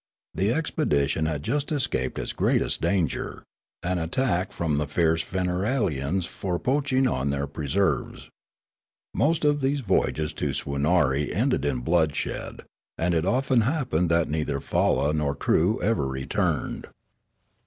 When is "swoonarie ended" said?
10.55-11.65